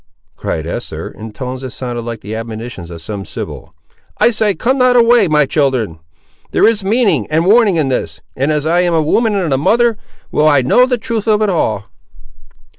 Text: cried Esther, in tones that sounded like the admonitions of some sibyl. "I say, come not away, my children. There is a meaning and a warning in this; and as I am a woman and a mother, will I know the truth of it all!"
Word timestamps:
cried 0.35 0.65
Esther, 0.65 1.09
in 1.11 1.31
tones 1.31 1.61
that 1.61 1.69
sounded 1.69 2.01
like 2.01 2.21
the 2.21 2.33
admonitions 2.35 2.89
of 2.89 3.03
some 3.03 3.23
sibyl. 3.23 3.75
"I 4.17 4.31
say, 4.31 4.55
come 4.55 4.79
not 4.79 4.95
away, 4.95 5.27
my 5.27 5.45
children. 5.45 5.99
There 6.49 6.67
is 6.67 6.81
a 6.81 6.87
meaning 6.87 7.27
and 7.29 7.45
a 7.45 7.47
warning 7.47 7.75
in 7.75 7.89
this; 7.89 8.19
and 8.35 8.51
as 8.51 8.65
I 8.65 8.79
am 8.79 8.95
a 8.95 9.01
woman 9.03 9.35
and 9.35 9.53
a 9.53 9.59
mother, 9.59 9.97
will 10.31 10.47
I 10.47 10.63
know 10.63 10.87
the 10.87 10.97
truth 10.97 11.27
of 11.27 11.43
it 11.43 11.51
all!" 11.51 11.83